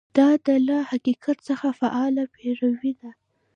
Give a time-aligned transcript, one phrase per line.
[0.17, 0.27] دا
[0.67, 3.09] له حقیقت څخه فعاله پیروي ده.